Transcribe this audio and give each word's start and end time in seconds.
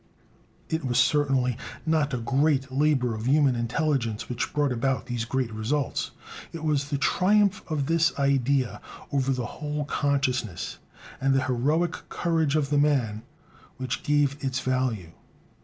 It 0.67 0.83
was 0.83 0.97
certainly 0.97 1.57
not 1.85 2.11
a 2.11 2.17
great 2.17 2.71
labor 2.71 3.13
of 3.13 3.27
human 3.27 3.55
intelligence 3.55 4.27
which 4.27 4.51
brought 4.51 4.71
about 4.71 5.05
these 5.05 5.25
great 5.25 5.53
results; 5.53 6.09
it 6.51 6.63
was 6.63 6.89
the 6.89 6.97
triumph 6.97 7.61
of 7.69 7.85
this 7.85 8.17
idea 8.17 8.81
over 9.11 9.31
the 9.31 9.45
whole 9.45 9.85
consciousness, 9.85 10.79
and 11.21 11.35
the 11.35 11.43
heroic 11.43 12.09
courage 12.09 12.55
of 12.55 12.71
the 12.71 12.79
man, 12.79 13.21
which 13.77 14.01
gave 14.01 14.37
it 14.37 14.43
its 14.45 14.59
value. 14.61 15.11